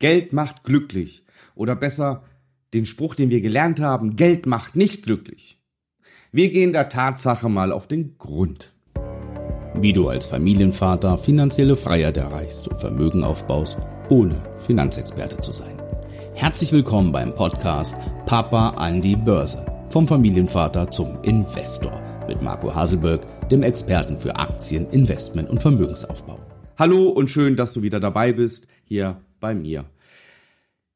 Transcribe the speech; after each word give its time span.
Geld 0.00 0.32
macht 0.32 0.62
glücklich. 0.62 1.24
Oder 1.56 1.74
besser 1.74 2.22
den 2.72 2.86
Spruch, 2.86 3.16
den 3.16 3.30
wir 3.30 3.40
gelernt 3.40 3.80
haben, 3.80 4.14
Geld 4.14 4.46
macht 4.46 4.76
nicht 4.76 5.02
glücklich. 5.02 5.60
Wir 6.30 6.50
gehen 6.50 6.72
der 6.72 6.88
Tatsache 6.88 7.48
mal 7.48 7.72
auf 7.72 7.88
den 7.88 8.16
Grund. 8.16 8.74
Wie 9.74 9.92
du 9.92 10.08
als 10.08 10.28
Familienvater 10.28 11.18
finanzielle 11.18 11.74
Freiheit 11.74 12.16
erreichst 12.16 12.68
und 12.68 12.78
Vermögen 12.78 13.24
aufbaust, 13.24 13.78
ohne 14.08 14.40
Finanzexperte 14.58 15.38
zu 15.38 15.50
sein. 15.50 15.82
Herzlich 16.34 16.72
willkommen 16.72 17.10
beim 17.10 17.34
Podcast 17.34 17.96
Papa 18.26 18.70
an 18.70 19.02
die 19.02 19.16
Börse. 19.16 19.66
Vom 19.90 20.06
Familienvater 20.06 20.90
zum 20.92 21.20
Investor 21.22 22.00
mit 22.28 22.40
Marco 22.40 22.72
Haselberg, 22.72 23.48
dem 23.48 23.64
Experten 23.64 24.18
für 24.18 24.36
Aktien, 24.36 24.88
Investment 24.90 25.50
und 25.50 25.60
Vermögensaufbau. 25.60 26.38
Hallo 26.76 27.08
und 27.08 27.30
schön, 27.30 27.56
dass 27.56 27.72
du 27.72 27.82
wieder 27.82 27.98
dabei 27.98 28.32
bist 28.32 28.68
hier 28.84 29.20
bei 29.40 29.54
mir. 29.54 29.84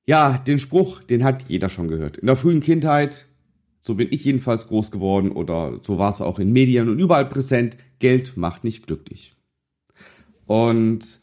Ja, 0.04 0.38
den 0.38 0.58
Spruch, 0.58 1.00
den 1.02 1.24
hat 1.24 1.44
jeder 1.48 1.68
schon 1.68 1.88
gehört. 1.88 2.16
In 2.16 2.26
der 2.26 2.36
frühen 2.36 2.60
Kindheit, 2.60 3.26
so 3.80 3.94
bin 3.94 4.08
ich 4.10 4.24
jedenfalls 4.24 4.66
groß 4.68 4.90
geworden 4.90 5.30
oder 5.30 5.78
so 5.82 5.98
war 5.98 6.10
es 6.10 6.20
auch 6.20 6.38
in 6.38 6.52
Medien 6.52 6.88
und 6.88 6.98
überall 6.98 7.26
präsent, 7.26 7.76
Geld 7.98 8.36
macht 8.36 8.64
nicht 8.64 8.86
glücklich. 8.86 9.34
Und 10.46 11.20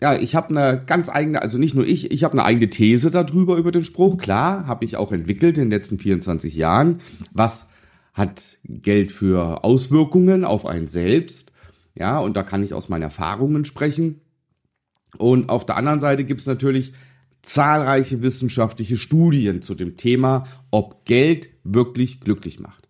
ja, 0.00 0.14
ich 0.16 0.34
habe 0.34 0.50
eine 0.50 0.82
ganz 0.84 1.08
eigene, 1.08 1.42
also 1.42 1.58
nicht 1.58 1.74
nur 1.74 1.86
ich, 1.86 2.10
ich 2.10 2.24
habe 2.24 2.32
eine 2.32 2.44
eigene 2.44 2.70
These 2.70 3.10
darüber 3.10 3.56
über 3.56 3.72
den 3.72 3.84
Spruch. 3.84 4.16
Klar, 4.16 4.66
habe 4.66 4.84
ich 4.84 4.96
auch 4.96 5.12
entwickelt 5.12 5.58
in 5.58 5.64
den 5.64 5.70
letzten 5.70 5.98
24 5.98 6.54
Jahren. 6.54 7.00
Was 7.32 7.68
hat 8.12 8.58
Geld 8.64 9.12
für 9.12 9.64
Auswirkungen 9.64 10.44
auf 10.44 10.66
einen 10.66 10.86
selbst? 10.86 11.52
Ja, 11.94 12.20
und 12.20 12.36
da 12.36 12.42
kann 12.42 12.62
ich 12.62 12.74
aus 12.74 12.88
meinen 12.88 13.02
Erfahrungen 13.02 13.64
sprechen. 13.64 14.20
Und 15.16 15.48
auf 15.48 15.64
der 15.64 15.76
anderen 15.76 16.00
Seite 16.00 16.24
gibt 16.24 16.40
es 16.40 16.46
natürlich 16.46 16.92
zahlreiche 17.42 18.22
wissenschaftliche 18.22 18.96
Studien 18.96 19.62
zu 19.62 19.74
dem 19.74 19.96
Thema, 19.96 20.44
ob 20.70 21.04
Geld 21.04 21.48
wirklich 21.64 22.20
glücklich 22.20 22.60
macht. 22.60 22.88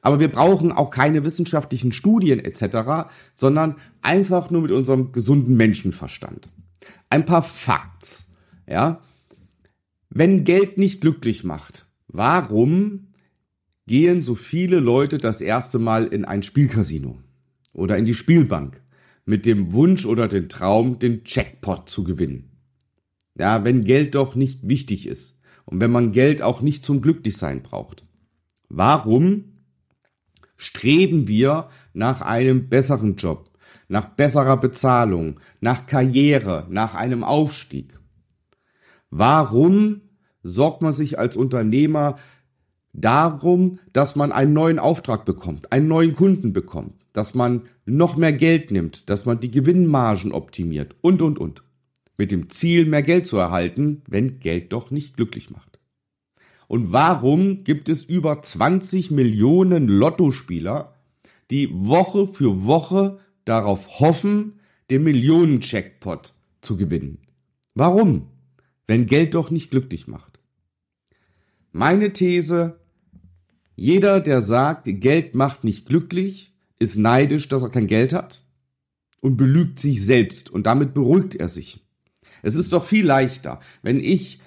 Aber 0.00 0.20
wir 0.20 0.28
brauchen 0.28 0.70
auch 0.70 0.90
keine 0.90 1.24
wissenschaftlichen 1.24 1.92
Studien 1.92 2.38
etc., 2.38 3.10
sondern 3.34 3.76
einfach 4.00 4.50
nur 4.50 4.62
mit 4.62 4.70
unserem 4.70 5.12
gesunden 5.12 5.56
Menschenverstand. 5.56 6.48
Ein 7.10 7.24
paar 7.24 7.42
Facts. 7.42 8.28
Ja? 8.66 9.00
Wenn 10.08 10.44
Geld 10.44 10.78
nicht 10.78 11.00
glücklich 11.00 11.42
macht, 11.42 11.86
warum 12.06 13.08
gehen 13.86 14.22
so 14.22 14.34
viele 14.34 14.78
Leute 14.78 15.18
das 15.18 15.40
erste 15.40 15.78
Mal 15.78 16.06
in 16.06 16.24
ein 16.24 16.42
Spielcasino? 16.42 17.18
oder 17.78 17.96
in 17.96 18.04
die 18.04 18.14
Spielbank 18.14 18.82
mit 19.28 19.44
dem 19.44 19.74
Wunsch 19.74 20.06
oder 20.06 20.26
den 20.26 20.48
Traum, 20.48 20.98
den 20.98 21.20
Jackpot 21.26 21.86
zu 21.88 22.02
gewinnen. 22.02 22.50
Ja, 23.38 23.62
wenn 23.62 23.84
Geld 23.84 24.14
doch 24.14 24.34
nicht 24.34 24.66
wichtig 24.66 25.06
ist 25.06 25.36
und 25.66 25.82
wenn 25.82 25.90
man 25.90 26.12
Geld 26.12 26.40
auch 26.40 26.62
nicht 26.62 26.84
zum 26.84 27.02
Glücklichsein 27.02 27.62
braucht. 27.62 28.06
Warum 28.70 29.44
streben 30.56 31.28
wir 31.28 31.68
nach 31.92 32.22
einem 32.22 32.70
besseren 32.70 33.16
Job, 33.16 33.50
nach 33.86 34.06
besserer 34.06 34.56
Bezahlung, 34.56 35.40
nach 35.60 35.86
Karriere, 35.86 36.66
nach 36.70 36.94
einem 36.94 37.22
Aufstieg? 37.22 37.98
Warum 39.10 40.00
sorgt 40.42 40.80
man 40.80 40.94
sich 40.94 41.18
als 41.18 41.36
Unternehmer 41.36 42.16
darum, 42.94 43.78
dass 43.92 44.16
man 44.16 44.32
einen 44.32 44.54
neuen 44.54 44.78
Auftrag 44.78 45.26
bekommt, 45.26 45.70
einen 45.70 45.86
neuen 45.86 46.14
Kunden 46.14 46.54
bekommt, 46.54 46.94
dass 47.18 47.34
man 47.34 47.62
noch 47.84 48.16
mehr 48.16 48.32
Geld 48.32 48.70
nimmt, 48.70 49.10
dass 49.10 49.26
man 49.26 49.40
die 49.40 49.50
Gewinnmargen 49.50 50.30
optimiert 50.30 50.94
und, 51.00 51.20
und, 51.20 51.36
und. 51.36 51.64
Mit 52.16 52.30
dem 52.30 52.48
Ziel, 52.48 52.86
mehr 52.86 53.02
Geld 53.02 53.26
zu 53.26 53.38
erhalten, 53.38 54.02
wenn 54.06 54.38
Geld 54.38 54.72
doch 54.72 54.92
nicht 54.92 55.16
glücklich 55.16 55.50
macht. 55.50 55.80
Und 56.68 56.92
warum 56.92 57.64
gibt 57.64 57.88
es 57.88 58.04
über 58.04 58.40
20 58.40 59.10
Millionen 59.10 59.88
Lottospieler, 59.88 60.94
die 61.50 61.68
Woche 61.72 62.24
für 62.24 62.64
Woche 62.64 63.18
darauf 63.44 63.98
hoffen, 63.98 64.60
den 64.88 65.02
Millionen-Jackpot 65.02 66.34
zu 66.60 66.76
gewinnen? 66.76 67.18
Warum? 67.74 68.28
Wenn 68.86 69.06
Geld 69.06 69.34
doch 69.34 69.50
nicht 69.50 69.72
glücklich 69.72 70.06
macht. 70.06 70.38
Meine 71.72 72.12
These, 72.12 72.78
jeder, 73.74 74.20
der 74.20 74.40
sagt, 74.40 74.84
Geld 74.86 75.34
macht 75.34 75.64
nicht 75.64 75.84
glücklich, 75.86 76.54
ist 76.78 76.96
neidisch, 76.96 77.48
dass 77.48 77.62
er 77.62 77.70
kein 77.70 77.86
Geld 77.86 78.12
hat 78.12 78.42
und 79.20 79.36
belügt 79.36 79.78
sich 79.78 80.04
selbst 80.04 80.50
und 80.50 80.66
damit 80.66 80.94
beruhigt 80.94 81.34
er 81.34 81.48
sich. 81.48 81.84
Es 82.42 82.54
ist 82.54 82.72
doch 82.72 82.84
viel 82.84 83.04
leichter, 83.04 83.60
wenn 83.82 83.98
ich 84.00 84.40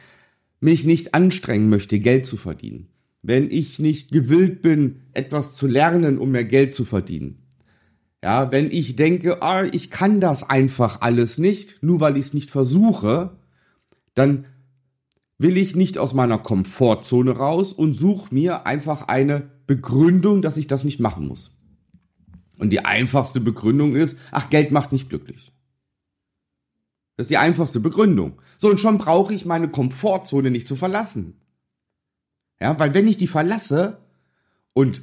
mich 0.60 0.86
nicht 0.86 1.14
anstrengen 1.14 1.70
möchte, 1.70 2.00
Geld 2.00 2.26
zu 2.26 2.38
verdienen, 2.38 2.88
wenn 3.22 3.52
ich 3.52 3.80
nicht 3.80 4.12
gewillt 4.12 4.62
bin, 4.62 5.02
etwas 5.14 5.56
zu 5.56 5.68
lernen, 5.68 6.18
um 6.18 6.32
mehr 6.32 6.46
Geld 6.46 6.74
zu 6.74 6.86
verdienen. 6.86 7.40
Ja, 8.24 8.52
wenn 8.52 8.70
ich 8.70 8.96
denke, 8.96 9.42
ah, 9.42 9.66
ich 9.66 9.90
kann 9.90 10.22
das 10.22 10.44
einfach 10.44 11.02
alles 11.02 11.40
nicht, 11.40 11.82
nur 11.82 12.00
weil 12.00 12.18
ich 12.18 12.26
es 12.26 12.34
nicht 12.34 12.52
versuche, 12.52 13.38
dann 14.14 14.46
will 15.40 15.58
ich 15.58 15.76
nicht 15.76 15.98
aus 15.98 16.14
meiner 16.14 16.38
Komfortzone 16.38 17.32
raus 17.32 17.74
und 17.74 17.94
suche 17.94 18.34
mir 18.34 18.68
einfach 18.68 19.08
eine 19.08 19.50
Begründung, 19.66 20.44
dass 20.44 20.58
ich 20.58 20.68
das 20.68 20.84
nicht 20.84 21.00
machen 21.00 21.28
muss. 21.28 21.52
Und 22.62 22.70
die 22.70 22.86
einfachste 22.86 23.42
Begründung 23.42 23.96
ist, 23.96 24.20
ach, 24.30 24.52
Geld 24.52 24.70
macht 24.70 24.92
nicht 24.92 25.10
glücklich. 25.10 25.52
Das 27.18 27.24
ist 27.24 27.32
die 27.32 27.38
einfachste 27.38 27.80
Begründung. 27.80 28.40
So, 28.60 28.70
und 28.70 28.80
schon 28.80 29.00
brauche 29.00 29.34
ich 29.34 29.46
meine 29.46 29.68
Komfortzone 29.68 30.52
nicht 30.52 30.68
zu 30.68 30.76
verlassen. 30.76 31.42
Ja, 32.60 32.78
weil 32.78 32.94
wenn 32.94 33.08
ich 33.08 33.18
die 33.18 33.26
verlasse 33.26 33.98
und 34.74 35.02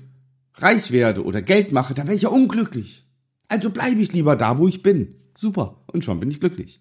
reich 0.54 0.92
werde 0.92 1.24
oder 1.24 1.42
Geld 1.42 1.72
mache, 1.72 1.94
dann 1.94 2.06
werde 2.06 2.18
ich 2.18 2.22
ja 2.22 2.28
unglücklich. 2.28 3.04
Also 3.48 3.70
bleibe 3.70 4.00
ich 4.00 4.12
lieber 4.12 4.36
da, 4.36 4.56
wo 4.58 4.68
ich 4.68 4.84
bin. 4.84 5.16
Super. 5.36 5.82
Und 5.88 6.04
schon 6.04 6.20
bin 6.20 6.30
ich 6.30 6.38
glücklich. 6.38 6.80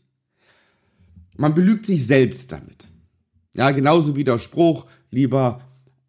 Man 1.37 1.55
belügt 1.55 1.87
sich 1.87 2.05
selbst 2.05 2.51
damit. 2.51 2.87
Ja, 3.55 3.71
genauso 3.71 4.15
wie 4.15 4.23
der 4.23 4.37
Spruch, 4.37 4.85
lieber 5.09 5.59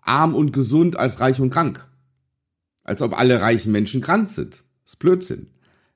arm 0.02 0.34
und 0.34 0.52
gesund 0.52 0.98
als 0.98 1.20
reich 1.20 1.40
und 1.40 1.48
krank. 1.48 1.88
Als 2.88 3.02
ob 3.02 3.18
alle 3.18 3.42
reichen 3.42 3.70
Menschen 3.70 4.00
krank 4.00 4.30
sind. 4.30 4.64
Das 4.84 4.94
ist 4.94 4.98
Blödsinn. 4.98 5.48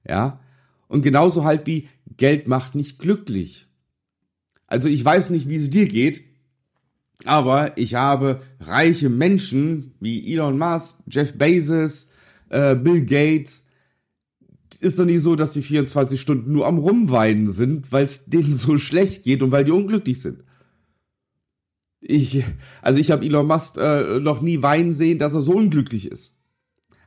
Ja. 0.07 0.41
Und 0.89 1.01
genauso 1.01 1.43
halt 1.43 1.67
wie 1.67 1.89
Geld 2.19 2.49
macht 2.49 2.75
nicht 2.75 2.99
glücklich. 2.99 3.67
Also 4.67 4.89
ich 4.89 5.03
weiß 5.03 5.31
nicht, 5.31 5.49
wie 5.49 5.57
es 5.57 5.71
dir 5.71 5.87
geht, 5.87 6.23
aber 7.25 7.79
ich 7.79 7.95
habe 7.95 8.43
reiche 8.61 9.09
Menschen 9.09 9.95
wie 10.01 10.31
Elon 10.31 10.59
Musk, 10.59 10.99
Jeff 11.11 11.33
Bezos, 11.33 12.09
äh, 12.51 12.75
Bill 12.75 13.07
Gates. 13.07 13.65
Ist 14.81 14.99
doch 14.99 15.07
nicht 15.07 15.23
so, 15.23 15.35
dass 15.35 15.55
die 15.55 15.63
24 15.63 16.21
Stunden 16.21 16.53
nur 16.53 16.67
am 16.67 16.77
Rumweinen 16.77 17.51
sind, 17.51 17.91
weil 17.91 18.05
es 18.05 18.27
denen 18.27 18.53
so 18.55 18.77
schlecht 18.77 19.23
geht 19.23 19.43
und 19.43 19.51
weil 19.51 19.65
die 19.65 19.73
unglücklich 19.73 20.21
sind. 20.21 20.45
Ich, 22.03 22.45
also 22.83 23.01
ich 23.01 23.11
habe 23.11 23.25
Elon 23.25 23.47
Musk 23.47 23.79
äh, 23.79 24.21
noch 24.21 24.43
nie 24.43 24.61
weinen 24.61 24.93
sehen, 24.93 25.19
dass 25.19 25.33
er 25.33 25.41
so 25.41 25.55
unglücklich 25.55 26.11
ist. 26.11 26.35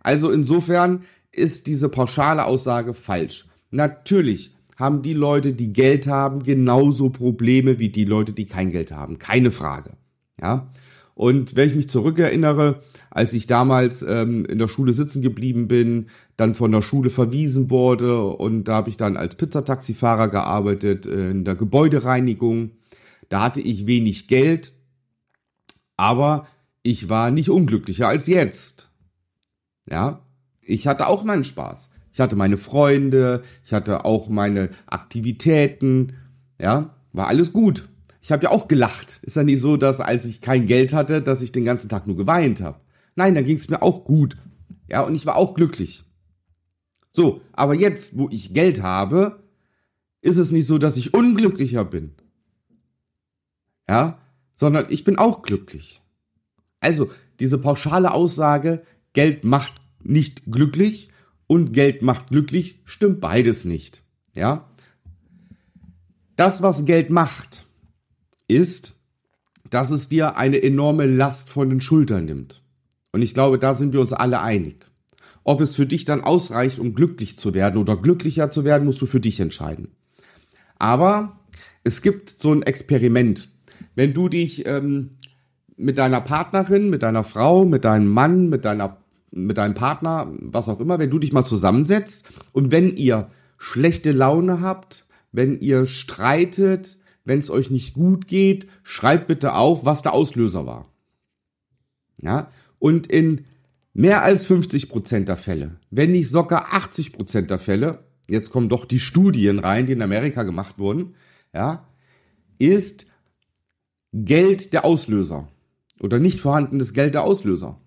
Also 0.05 0.29
insofern 0.29 1.01
ist 1.31 1.66
diese 1.66 1.89
pauschale 1.89 2.45
Aussage 2.45 2.93
falsch. 2.93 3.47
Natürlich 3.71 4.53
haben 4.75 5.01
die 5.01 5.16
Leute, 5.16 5.53
die 5.53 5.73
Geld 5.73 6.05
haben, 6.05 6.43
genauso 6.43 7.09
Probleme 7.09 7.79
wie 7.79 7.89
die 7.89 8.05
Leute, 8.05 8.31
die 8.31 8.45
kein 8.45 8.69
Geld 8.69 8.91
haben. 8.91 9.17
Keine 9.17 9.49
Frage. 9.49 9.93
Ja. 10.39 10.67
Und 11.16 11.55
wenn 11.55 11.69
ich 11.69 11.75
mich 11.75 11.89
zurückerinnere, 11.89 12.81
als 13.09 13.33
ich 13.33 13.47
damals 13.47 14.03
ähm, 14.03 14.45
in 14.45 14.59
der 14.59 14.67
Schule 14.67 14.93
sitzen 14.93 15.23
geblieben 15.23 15.67
bin, 15.67 16.05
dann 16.37 16.53
von 16.53 16.72
der 16.72 16.83
Schule 16.83 17.09
verwiesen 17.09 17.72
wurde 17.72 18.22
und 18.25 18.66
da 18.66 18.75
habe 18.75 18.89
ich 18.89 18.97
dann 18.97 19.17
als 19.17 19.33
Pizzataxifahrer 19.33 20.27
gearbeitet 20.27 21.07
äh, 21.07 21.31
in 21.31 21.45
der 21.45 21.55
Gebäudereinigung. 21.55 22.73
Da 23.29 23.41
hatte 23.41 23.61
ich 23.61 23.87
wenig 23.87 24.28
Geld, 24.28 24.72
aber 25.97 26.46
ich 26.84 27.09
war 27.09 27.31
nicht 27.31 27.49
unglücklicher 27.49 28.07
als 28.07 28.28
jetzt. 28.28 28.85
Ja, 29.90 30.22
ich 30.61 30.87
hatte 30.87 31.08
auch 31.08 31.23
meinen 31.23 31.43
Spaß. 31.43 31.90
Ich 32.11 32.20
hatte 32.20 32.35
meine 32.35 32.58
Freunde, 32.58 33.43
ich 33.66 33.73
hatte 33.73 34.05
auch 34.05 34.29
meine 34.29 34.70
Aktivitäten, 34.85 36.14
ja, 36.59 36.96
war 37.11 37.28
alles 37.28 37.52
gut. 37.52 37.90
Ich 38.22 38.32
habe 38.32 38.46
ja 38.46 38.52
auch 38.52 38.67
gelacht. 38.67 39.20
Ist 39.22 39.35
ja 39.35 39.43
nicht 39.43 39.61
so, 39.61 39.78
dass 39.78 39.99
als 39.99 40.26
ich 40.26 40.41
kein 40.41 40.66
Geld 40.66 40.93
hatte, 40.93 41.22
dass 41.22 41.41
ich 41.41 41.52
den 41.52 41.66
ganzen 41.66 41.90
Tag 41.90 42.08
nur 42.08 42.16
geweint 42.16 42.61
habe. 42.61 42.79
Nein, 43.16 43.35
da 43.35 43.41
ging 43.41 43.58
es 43.58 43.70
mir 43.70 43.82
auch 43.82 44.05
gut. 44.05 44.37
Ja, 44.90 45.02
und 45.02 45.16
ich 45.16 45.26
war 45.26 45.35
auch 45.35 45.53
glücklich. 45.53 46.03
So, 47.11 47.41
aber 47.53 47.76
jetzt, 47.76 48.17
wo 48.17 48.29
ich 48.29 48.53
Geld 48.53 48.81
habe, 48.81 49.43
ist 50.22 50.38
es 50.38 50.52
nicht 50.52 50.66
so, 50.66 50.78
dass 50.78 50.97
ich 50.97 51.14
unglücklicher 51.14 51.85
bin. 51.85 52.16
Ja, 53.88 54.17
sondern 54.53 54.88
ich 54.90 55.03
bin 55.03 55.17
auch 55.17 55.43
glücklich. 55.43 56.02
Also, 56.79 57.09
diese 57.40 57.58
pauschale 57.58 58.14
Aussage, 58.14 58.84
Geld 59.16 59.44
macht 59.44 59.73
nicht 60.03 60.44
glücklich 60.52 61.08
und 61.47 61.72
Geld 61.72 62.03
macht 62.03 62.28
glücklich, 62.29 62.82
stimmt 62.85 63.22
beides 63.22 63.66
nicht. 63.66 64.03
Ja? 64.35 64.70
Das, 66.35 66.62
was 66.62 66.85
Geld 66.85 67.09
macht, 67.09 67.66
ist, 68.47 68.94
dass 69.70 69.90
es 69.90 70.09
dir 70.09 70.38
eine 70.38 70.62
enorme 70.62 71.06
Last 71.06 71.50
von 71.50 71.70
den 71.70 71.82
Schultern 71.82 72.26
nimmt. 72.26 72.62
Und 73.12 73.22
ich 73.22 73.34
glaube, 73.34 73.58
da 73.58 73.73
sind 73.73 73.94
wir 73.94 74.02
uns 74.02 74.14
alle 74.14 74.41
einig. 74.41 74.85
Ob 75.44 75.62
es 75.62 75.76
für 75.76 75.85
dich 75.85 76.06
dann 76.06 76.22
ausreicht, 76.22 76.79
um 76.79 76.94
glücklich 76.94 77.38
zu 77.38 77.53
werden 77.53 77.78
oder 77.78 77.96
glücklicher 77.96 78.52
zu 78.52 78.66
werden, 78.66 78.85
musst 78.85 79.02
du 79.02 79.06
für 79.06 79.22
dich 79.22 79.40
entscheiden. 79.40 79.96
Aber 80.78 81.40
es 81.84 82.02
gibt 82.02 82.29
so 82.29 82.52
ein 82.52 82.64
Experiment. 82.64 83.50
Wenn 83.96 84.14
du 84.14 84.28
dich 84.28 84.66
ähm, 84.66 85.12
mit 85.78 85.97
deiner 85.97 86.20
Partnerin, 86.22 86.90
mit 86.90 87.03
deiner 87.03 87.23
Frau, 87.23 87.64
mit 87.64 87.85
deinem 87.85 88.08
Mann, 88.08 88.50
mit 88.50 88.66
deiner 88.66 88.97
mit 89.31 89.57
deinem 89.57 89.73
Partner, 89.73 90.31
was 90.39 90.69
auch 90.69 90.79
immer, 90.79 90.99
wenn 90.99 91.09
du 91.09 91.19
dich 91.19 91.33
mal 91.33 91.43
zusammensetzt 91.43 92.25
und 92.51 92.72
wenn 92.72 92.95
ihr 92.95 93.29
schlechte 93.57 94.11
Laune 94.11 94.61
habt, 94.61 95.05
wenn 95.31 95.59
ihr 95.59 95.85
streitet, 95.85 96.97
wenn 97.25 97.39
es 97.39 97.49
euch 97.49 97.69
nicht 97.72 97.93
gut 97.93 98.27
geht, 98.27 98.67
schreibt 98.83 99.27
bitte 99.27 99.55
auf, 99.55 99.85
was 99.85 100.01
der 100.01 100.13
Auslöser 100.13 100.66
war. 100.66 100.87
Ja, 102.22 102.49
und 102.79 103.07
in 103.07 103.45
mehr 103.93 104.23
als 104.23 104.45
50 104.45 104.89
Prozent 104.89 105.28
der 105.28 105.37
Fälle, 105.37 105.79
wenn 105.89 106.11
nicht 106.11 106.29
sogar 106.29 106.73
80 106.73 107.13
Prozent 107.13 107.49
der 107.49 107.59
Fälle, 107.59 108.05
jetzt 108.28 108.51
kommen 108.51 108.69
doch 108.69 108.85
die 108.85 108.99
Studien 108.99 109.59
rein, 109.59 109.85
die 109.85 109.93
in 109.93 110.01
Amerika 110.01 110.43
gemacht 110.43 110.79
wurden, 110.79 111.16
ja, 111.53 111.87
ist 112.57 113.05
Geld 114.13 114.71
der 114.73 114.85
Auslöser 114.85 115.49
oder 115.99 116.19
nicht 116.19 116.39
vorhandenes 116.39 116.93
Geld 116.93 117.13
der 117.13 117.23
Auslöser. 117.23 117.79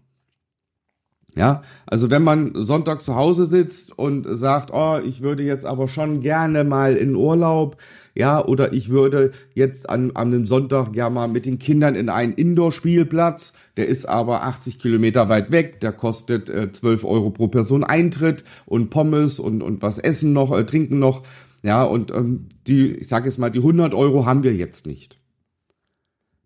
Ja, 1.39 1.63
also 1.87 2.11
wenn 2.11 2.25
man 2.25 2.51
Sonntag 2.57 3.01
zu 3.01 3.15
Hause 3.15 3.47
sitzt 3.47 3.97
und 3.97 4.27
sagt, 4.29 4.73
oh, 4.73 4.99
ich 4.99 5.23
würde 5.23 5.45
jetzt 5.45 5.65
aber 5.65 5.87
schon 5.87 6.21
gerne 6.21 6.65
mal 6.65 6.97
in 6.97 7.15
Urlaub, 7.15 7.77
ja, 8.17 8.45
oder 8.45 8.73
ich 8.73 8.89
würde 8.89 9.31
jetzt 9.55 9.89
an, 9.89 10.11
an 10.17 10.35
einem 10.35 10.47
Sonntag 10.47 10.93
gerne 10.93 11.15
mal 11.15 11.29
mit 11.29 11.47
den 11.47 11.61
Kindern 11.61 11.95
in 11.95 12.09
einen 12.09 12.33
Indoor-Spielplatz, 12.33 13.53
der 13.77 13.87
ist 13.87 14.09
aber 14.09 14.43
80 14.43 14.81
Kilometer 14.81 15.29
weit 15.29 15.53
weg, 15.53 15.79
der 15.79 15.93
kostet 15.93 16.51
äh, 16.51 16.73
12 16.73 17.05
Euro 17.05 17.31
pro 17.31 17.47
Person 17.47 17.85
Eintritt 17.85 18.43
und 18.67 18.91
Pommes 18.91 19.39
und, 19.39 19.63
und 19.63 19.81
was 19.81 19.99
essen 19.99 20.33
noch, 20.33 20.51
äh, 20.51 20.67
trinken 20.67 20.99
noch, 20.99 21.23
ja, 21.63 21.85
und 21.85 22.11
ähm, 22.11 22.49
die, 22.67 22.95
ich 22.95 23.07
sage 23.07 23.27
jetzt 23.27 23.39
mal, 23.39 23.51
die 23.51 23.61
100 23.61 23.95
Euro 23.95 24.27
haben 24.27 24.43
wir 24.43 24.55
jetzt 24.55 24.89
nicht 24.89 25.21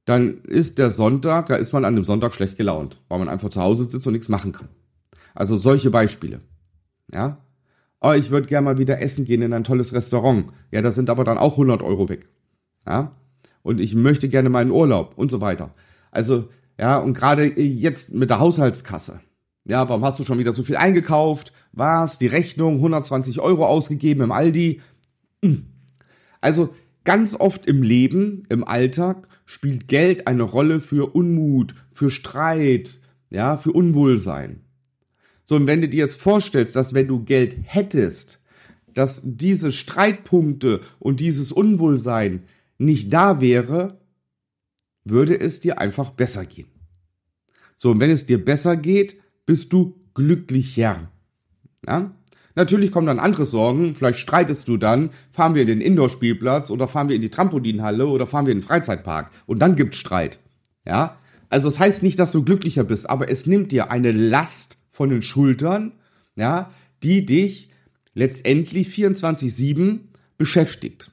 dann 0.04 0.42
ist 0.42 0.78
der 0.78 0.90
Sonntag, 0.90 1.46
da 1.46 1.54
ist 1.54 1.72
man 1.72 1.84
an 1.84 1.94
dem 1.94 2.04
Sonntag 2.04 2.34
schlecht 2.34 2.56
gelaunt, 2.56 3.00
weil 3.08 3.20
man 3.20 3.28
einfach 3.28 3.50
zu 3.50 3.62
Hause 3.62 3.84
sitzt 3.84 4.06
und 4.06 4.14
nichts 4.14 4.28
machen 4.28 4.52
kann. 4.52 4.68
Also 5.34 5.56
solche 5.56 5.90
Beispiele. 5.90 6.40
Ja. 7.10 7.38
Oh, 8.00 8.12
ich 8.12 8.30
würde 8.30 8.48
gerne 8.48 8.64
mal 8.64 8.78
wieder 8.78 9.00
essen 9.00 9.24
gehen 9.24 9.42
in 9.42 9.52
ein 9.52 9.64
tolles 9.64 9.92
Restaurant. 9.92 10.46
Ja, 10.72 10.82
da 10.82 10.90
sind 10.90 11.08
aber 11.08 11.24
dann 11.24 11.38
auch 11.38 11.52
100 11.52 11.82
Euro 11.82 12.08
weg. 12.08 12.28
Ja. 12.86 13.12
Und 13.62 13.80
ich 13.80 13.94
möchte 13.94 14.28
gerne 14.28 14.60
in 14.60 14.70
Urlaub 14.70 15.12
und 15.16 15.30
so 15.30 15.40
weiter. 15.40 15.74
Also, 16.10 16.48
ja, 16.78 16.98
und 16.98 17.14
gerade 17.14 17.44
jetzt 17.44 18.12
mit 18.12 18.28
der 18.30 18.40
Haushaltskasse. 18.40 19.20
Ja, 19.64 19.88
warum 19.88 20.04
hast 20.04 20.18
du 20.18 20.24
schon 20.24 20.38
wieder 20.38 20.52
so 20.52 20.64
viel 20.64 20.76
eingekauft? 20.76 21.52
Was? 21.70 22.18
Die 22.18 22.26
Rechnung 22.26 22.76
120 22.76 23.40
Euro 23.40 23.66
ausgegeben 23.66 24.22
im 24.22 24.32
Aldi? 24.32 24.80
Hm. 25.44 25.66
Also, 26.40 26.74
ganz 27.04 27.36
oft 27.36 27.66
im 27.66 27.82
Leben, 27.82 28.42
im 28.48 28.64
Alltag, 28.64 29.28
spielt 29.46 29.86
Geld 29.86 30.26
eine 30.26 30.42
Rolle 30.42 30.80
für 30.80 31.14
Unmut, 31.14 31.76
für 31.92 32.10
Streit, 32.10 33.00
ja, 33.30 33.56
für 33.56 33.70
Unwohlsein. 33.70 34.61
So, 35.44 35.56
und 35.56 35.66
wenn 35.66 35.80
du 35.80 35.88
dir 35.88 35.98
jetzt 35.98 36.20
vorstellst, 36.20 36.76
dass 36.76 36.94
wenn 36.94 37.08
du 37.08 37.24
Geld 37.24 37.56
hättest, 37.62 38.38
dass 38.94 39.20
diese 39.24 39.72
Streitpunkte 39.72 40.80
und 40.98 41.20
dieses 41.20 41.52
Unwohlsein 41.52 42.44
nicht 42.78 43.12
da 43.12 43.40
wäre, 43.40 43.98
würde 45.04 45.38
es 45.38 45.60
dir 45.60 45.78
einfach 45.78 46.10
besser 46.10 46.44
gehen. 46.46 46.68
So, 47.76 47.90
und 47.90 48.00
wenn 48.00 48.10
es 48.10 48.26
dir 48.26 48.44
besser 48.44 48.76
geht, 48.76 49.16
bist 49.46 49.72
du 49.72 50.00
glücklicher. 50.14 51.10
Ja? 51.86 52.14
Natürlich 52.54 52.92
kommen 52.92 53.06
dann 53.06 53.18
andere 53.18 53.46
Sorgen, 53.46 53.94
vielleicht 53.94 54.18
streitest 54.18 54.68
du 54.68 54.76
dann, 54.76 55.10
fahren 55.30 55.54
wir 55.54 55.62
in 55.62 55.68
den 55.68 55.80
Indoor-Spielplatz 55.80 56.70
oder 56.70 56.86
fahren 56.86 57.08
wir 57.08 57.16
in 57.16 57.22
die 57.22 57.30
Trampolinhalle 57.30 58.06
oder 58.06 58.26
fahren 58.26 58.46
wir 58.46 58.52
in 58.52 58.58
den 58.58 58.66
Freizeitpark 58.66 59.30
und 59.46 59.58
dann 59.58 59.74
gibt's 59.74 59.96
Streit. 59.96 60.38
Ja? 60.86 61.16
Also 61.48 61.68
es 61.68 61.74
das 61.74 61.80
heißt 61.80 62.02
nicht, 62.02 62.18
dass 62.18 62.30
du 62.30 62.44
glücklicher 62.44 62.84
bist, 62.84 63.08
aber 63.08 63.30
es 63.30 63.46
nimmt 63.46 63.72
dir 63.72 63.90
eine 63.90 64.12
Last 64.12 64.78
von 64.92 65.08
den 65.08 65.22
Schultern, 65.22 65.92
ja, 66.36 66.70
die 67.02 67.26
dich 67.26 67.70
letztendlich 68.14 68.88
24-7 68.88 70.00
beschäftigt. 70.38 71.10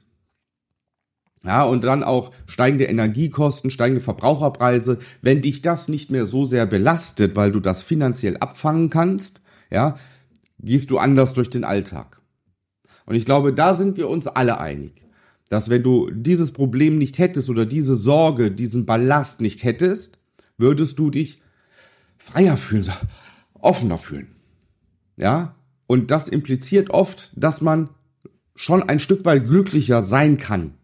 Ja, 1.42 1.62
und 1.62 1.84
dann 1.84 2.02
auch 2.04 2.32
steigende 2.46 2.84
Energiekosten, 2.84 3.70
steigende 3.70 4.02
Verbraucherpreise. 4.02 4.98
Wenn 5.22 5.40
dich 5.40 5.62
das 5.62 5.88
nicht 5.88 6.10
mehr 6.10 6.26
so 6.26 6.44
sehr 6.44 6.66
belastet, 6.66 7.34
weil 7.34 7.50
du 7.50 7.60
das 7.60 7.82
finanziell 7.82 8.36
abfangen 8.36 8.90
kannst, 8.90 9.40
ja, 9.70 9.96
gehst 10.58 10.90
du 10.90 10.98
anders 10.98 11.32
durch 11.32 11.48
den 11.48 11.64
Alltag. 11.64 12.20
Und 13.06 13.14
ich 13.14 13.24
glaube, 13.24 13.54
da 13.54 13.72
sind 13.72 13.96
wir 13.96 14.10
uns 14.10 14.26
alle 14.26 14.58
einig, 14.58 14.92
dass 15.48 15.70
wenn 15.70 15.82
du 15.82 16.10
dieses 16.10 16.52
Problem 16.52 16.98
nicht 16.98 17.18
hättest 17.18 17.48
oder 17.48 17.64
diese 17.64 17.96
Sorge, 17.96 18.50
diesen 18.50 18.84
Ballast 18.84 19.40
nicht 19.40 19.64
hättest, 19.64 20.18
würdest 20.58 20.98
du 20.98 21.10
dich 21.10 21.40
freier 22.18 22.58
fühlen 22.58 22.92
offener 23.62 23.98
fühlen. 23.98 24.34
Ja? 25.16 25.54
Und 25.86 26.10
das 26.10 26.28
impliziert 26.28 26.90
oft, 26.90 27.32
dass 27.36 27.60
man 27.60 27.90
schon 28.54 28.82
ein 28.82 29.00
Stück 29.00 29.24
weit 29.24 29.46
glücklicher 29.46 30.04
sein 30.04 30.38
kann 30.38 30.74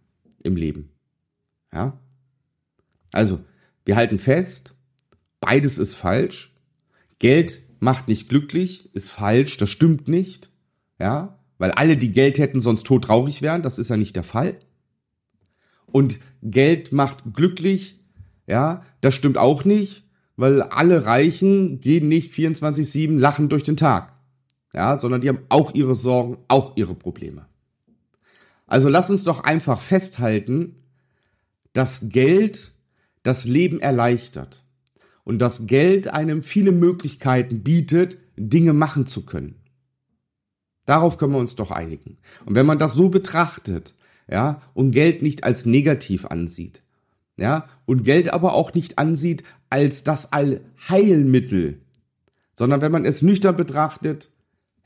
im 0.43 0.57
Leben. 0.57 0.91
Ja? 1.73 1.99
Also, 3.13 3.41
wir 3.85 3.97
halten 3.97 4.19
fest, 4.19 4.75
beides 5.41 5.79
ist 5.79 5.95
falsch. 5.95 6.55
Geld 7.19 7.63
macht 7.79 8.09
nicht 8.09 8.29
glücklich, 8.29 8.95
ist 8.95 9.11
falsch, 9.11 9.57
das 9.57 9.71
stimmt 9.71 10.09
nicht. 10.09 10.51
Ja? 10.99 11.39
Weil 11.59 11.71
alle, 11.73 11.97
die 11.97 12.13
Geld 12.13 12.39
hätten, 12.39 12.61
sonst 12.61 12.85
todtraurig 12.85 13.43
wären, 13.43 13.63
das 13.63 13.79
ist 13.79 13.91
ja 13.91 13.97
nicht 13.97 14.17
der 14.17 14.23
Fall. 14.23 14.59
Und 15.87 16.19
Geld 16.43 16.93
macht 16.93 17.23
glücklich, 17.33 18.01
ja, 18.47 18.83
das 19.01 19.15
stimmt 19.15 19.39
auch 19.39 19.65
nicht, 19.65 20.06
weil 20.37 20.63
alle 20.63 21.07
Reichen 21.07 21.81
gehen 21.81 22.09
nicht 22.09 22.33
24-7 22.33 23.19
lachend 23.19 23.53
durch 23.53 23.63
den 23.63 23.77
Tag. 23.77 24.15
Ja, 24.73 24.99
sondern 24.99 25.23
die 25.23 25.29
haben 25.29 25.47
auch 25.49 25.75
ihre 25.75 25.95
Sorgen, 25.95 26.39
auch 26.49 26.77
ihre 26.77 26.95
Probleme. 26.95 27.47
Also 28.67 28.89
lass 28.89 29.11
uns 29.11 29.25
doch 29.25 29.41
einfach 29.41 29.81
festhalten, 29.81 30.83
dass 31.73 32.09
Geld 32.09 32.73
das 33.23 33.45
Leben 33.45 33.81
erleichtert 33.81 34.65
und 35.25 35.39
dass 35.39 35.67
Geld 35.67 36.09
einem 36.09 36.43
viele 36.43 36.73
Möglichkeiten 36.73 37.63
bietet, 37.63 38.19
Dinge 38.37 38.73
machen 38.73 39.07
zu 39.07 39.25
können. 39.25 39.57
Darauf 40.85 41.17
können 41.19 41.33
wir 41.33 41.39
uns 41.39 41.57
doch 41.57 41.71
einigen. 41.71 42.19
Und 42.45 42.55
wenn 42.55 42.67
man 42.67 42.79
das 42.79 42.95
so 42.95 43.09
betrachtet, 43.09 43.95
ja, 44.29 44.61
und 44.75 44.93
Geld 44.93 45.23
nicht 45.23 45.45
als 45.45 45.67
negativ 45.67 46.27
ansieht, 46.27 46.83
ja, 47.37 47.67
und 47.85 48.05
Geld 48.05 48.33
aber 48.33 48.55
auch 48.55 48.75
nicht 48.75 48.99
ansieht 48.99 49.43
als 49.71 50.05
das 50.05 50.33
Allheilmittel, 50.33 51.81
sondern 52.55 52.81
wenn 52.81 52.93
man 52.93 53.05
es 53.05 53.23
nüchtern 53.23 53.57
betrachtet, 53.57 54.31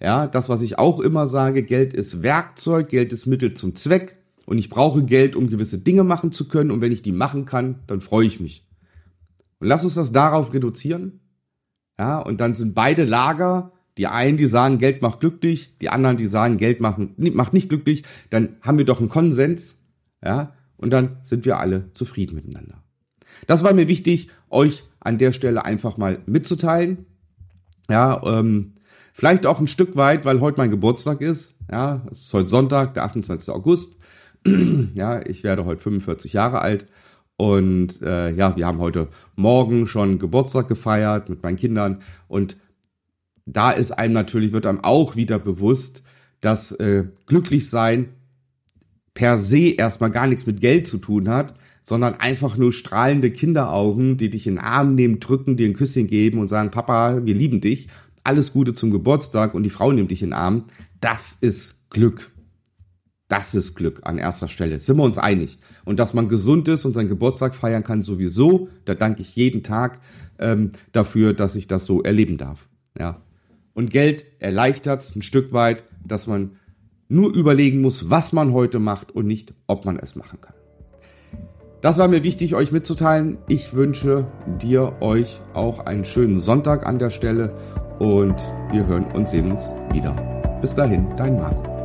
ja, 0.00 0.26
das, 0.26 0.48
was 0.48 0.62
ich 0.62 0.78
auch 0.78 1.00
immer 1.00 1.26
sage, 1.26 1.62
Geld 1.62 1.92
ist 1.92 2.22
Werkzeug, 2.22 2.88
Geld 2.88 3.12
ist 3.12 3.26
Mittel 3.26 3.54
zum 3.54 3.74
Zweck 3.74 4.16
und 4.46 4.58
ich 4.58 4.70
brauche 4.70 5.04
Geld, 5.04 5.36
um 5.36 5.48
gewisse 5.48 5.78
Dinge 5.78 6.04
machen 6.04 6.32
zu 6.32 6.48
können 6.48 6.70
und 6.70 6.80
wenn 6.80 6.92
ich 6.92 7.02
die 7.02 7.12
machen 7.12 7.44
kann, 7.44 7.80
dann 7.86 8.00
freue 8.00 8.26
ich 8.26 8.40
mich. 8.40 8.66
Und 9.60 9.68
lass 9.68 9.84
uns 9.84 9.94
das 9.94 10.10
darauf 10.10 10.52
reduzieren, 10.52 11.20
ja, 11.98 12.18
und 12.18 12.40
dann 12.40 12.54
sind 12.54 12.74
beide 12.74 13.04
Lager, 13.04 13.72
die 13.98 14.06
einen, 14.06 14.38
die 14.38 14.46
sagen, 14.46 14.78
Geld 14.78 15.02
macht 15.02 15.20
glücklich, 15.20 15.76
die 15.78 15.90
anderen, 15.90 16.16
die 16.16 16.26
sagen, 16.26 16.56
Geld 16.56 16.80
macht, 16.80 17.18
macht 17.18 17.52
nicht 17.52 17.68
glücklich, 17.68 18.04
dann 18.30 18.56
haben 18.62 18.78
wir 18.78 18.86
doch 18.86 19.00
einen 19.00 19.10
Konsens, 19.10 19.76
ja, 20.24 20.54
und 20.80 20.90
dann 20.90 21.18
sind 21.22 21.44
wir 21.44 21.58
alle 21.58 21.92
zufrieden 21.92 22.34
miteinander. 22.34 22.82
Das 23.46 23.62
war 23.62 23.72
mir 23.74 23.86
wichtig, 23.86 24.28
euch 24.48 24.84
an 24.98 25.18
der 25.18 25.32
Stelle 25.32 25.64
einfach 25.64 25.96
mal 25.98 26.20
mitzuteilen. 26.26 27.06
Ja, 27.90 28.22
ähm, 28.24 28.72
vielleicht 29.12 29.46
auch 29.46 29.60
ein 29.60 29.66
Stück 29.66 29.96
weit, 29.96 30.24
weil 30.24 30.40
heute 30.40 30.56
mein 30.58 30.70
Geburtstag 30.70 31.20
ist. 31.20 31.54
Ja, 31.70 32.06
es 32.10 32.22
ist 32.22 32.32
heute 32.32 32.48
Sonntag, 32.48 32.94
der 32.94 33.04
28. 33.04 33.50
August. 33.50 33.96
ja, 34.94 35.20
ich 35.26 35.44
werde 35.44 35.66
heute 35.66 35.82
45 35.82 36.32
Jahre 36.32 36.60
alt. 36.60 36.86
Und 37.36 38.00
äh, 38.02 38.30
ja, 38.30 38.56
wir 38.56 38.66
haben 38.66 38.78
heute 38.78 39.08
Morgen 39.36 39.86
schon 39.86 40.18
Geburtstag 40.18 40.68
gefeiert 40.68 41.28
mit 41.28 41.42
meinen 41.42 41.56
Kindern. 41.56 42.00
Und 42.28 42.56
da 43.44 43.70
ist 43.70 43.92
einem 43.92 44.14
natürlich, 44.14 44.52
wird 44.52 44.66
einem 44.66 44.82
auch 44.82 45.14
wieder 45.16 45.38
bewusst, 45.38 46.02
dass 46.40 46.72
äh, 46.72 47.04
glücklich 47.26 47.68
sein 47.68 48.14
per 49.14 49.38
se 49.38 49.70
erstmal 49.70 50.10
gar 50.10 50.26
nichts 50.26 50.46
mit 50.46 50.60
Geld 50.60 50.86
zu 50.86 50.98
tun 50.98 51.28
hat, 51.28 51.54
sondern 51.82 52.14
einfach 52.14 52.56
nur 52.56 52.72
strahlende 52.72 53.30
Kinderaugen, 53.30 54.16
die 54.16 54.30
dich 54.30 54.46
in 54.46 54.54
den 54.54 54.64
Arm 54.64 54.94
nehmen, 54.94 55.20
drücken, 55.20 55.56
dir 55.56 55.66
ein 55.66 55.74
Küsschen 55.74 56.06
geben 56.06 56.38
und 56.38 56.48
sagen, 56.48 56.70
Papa, 56.70 57.24
wir 57.24 57.34
lieben 57.34 57.60
dich, 57.60 57.88
alles 58.22 58.52
Gute 58.52 58.74
zum 58.74 58.90
Geburtstag 58.90 59.54
und 59.54 59.62
die 59.62 59.70
Frau 59.70 59.92
nimmt 59.92 60.10
dich 60.10 60.22
in 60.22 60.28
den 60.28 60.34
Arm. 60.34 60.64
Das 61.00 61.36
ist 61.40 61.76
Glück. 61.90 62.30
Das 63.28 63.54
ist 63.54 63.74
Glück 63.76 64.00
an 64.02 64.18
erster 64.18 64.48
Stelle. 64.48 64.80
Sind 64.80 64.96
wir 64.96 65.04
uns 65.04 65.16
einig? 65.16 65.58
Und 65.84 66.00
dass 66.00 66.14
man 66.14 66.28
gesund 66.28 66.66
ist 66.68 66.84
und 66.84 66.94
seinen 66.94 67.08
Geburtstag 67.08 67.54
feiern 67.54 67.84
kann, 67.84 68.02
sowieso. 68.02 68.68
Da 68.84 68.94
danke 68.94 69.22
ich 69.22 69.36
jeden 69.36 69.62
Tag 69.62 70.00
ähm, 70.40 70.70
dafür, 70.90 71.32
dass 71.32 71.54
ich 71.54 71.68
das 71.68 71.86
so 71.86 72.02
erleben 72.02 72.38
darf. 72.38 72.68
Ja. 72.98 73.22
Und 73.72 73.90
Geld 73.90 74.26
erleichtert 74.40 75.02
es 75.02 75.14
ein 75.14 75.22
Stück 75.22 75.52
weit, 75.52 75.84
dass 76.04 76.26
man 76.26 76.56
nur 77.10 77.34
überlegen 77.34 77.82
muss, 77.82 78.08
was 78.08 78.32
man 78.32 78.54
heute 78.54 78.78
macht 78.78 79.12
und 79.12 79.26
nicht, 79.26 79.52
ob 79.66 79.84
man 79.84 79.98
es 79.98 80.16
machen 80.16 80.40
kann. 80.40 80.54
Das 81.82 81.98
war 81.98 82.08
mir 82.08 82.22
wichtig, 82.22 82.54
euch 82.54 82.72
mitzuteilen. 82.72 83.38
Ich 83.48 83.74
wünsche 83.74 84.26
dir, 84.60 84.96
euch 85.00 85.40
auch 85.54 85.86
einen 85.86 86.04
schönen 86.04 86.38
Sonntag 86.38 86.86
an 86.86 86.98
der 86.98 87.10
Stelle 87.10 87.54
und 87.98 88.36
wir 88.70 88.86
hören 88.86 89.06
und 89.14 89.28
sehen 89.28 89.50
uns 89.50 89.74
wieder. 89.92 90.12
Bis 90.60 90.74
dahin, 90.74 91.06
dein 91.16 91.36
Marco. 91.36 91.79